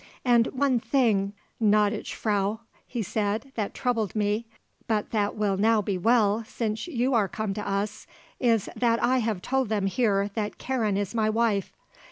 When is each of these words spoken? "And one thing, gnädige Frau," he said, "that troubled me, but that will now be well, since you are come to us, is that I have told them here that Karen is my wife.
"And 0.25 0.47
one 0.47 0.79
thing, 0.79 1.33
gnädige 1.61 2.13
Frau," 2.13 2.61
he 2.87 3.03
said, 3.03 3.51
"that 3.53 3.75
troubled 3.75 4.15
me, 4.15 4.47
but 4.87 5.11
that 5.11 5.35
will 5.35 5.57
now 5.57 5.79
be 5.83 5.95
well, 5.95 6.43
since 6.43 6.87
you 6.87 7.13
are 7.13 7.27
come 7.27 7.53
to 7.53 7.69
us, 7.69 8.07
is 8.39 8.67
that 8.75 8.99
I 9.03 9.19
have 9.19 9.43
told 9.43 9.69
them 9.69 9.85
here 9.85 10.31
that 10.33 10.57
Karen 10.57 10.97
is 10.97 11.13
my 11.13 11.29
wife. 11.29 11.71